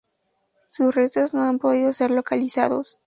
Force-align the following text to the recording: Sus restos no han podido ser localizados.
Sus 0.71 0.95
restos 0.95 1.35
no 1.35 1.43
han 1.43 1.59
podido 1.59 1.93
ser 1.93 2.09
localizados. 2.09 2.97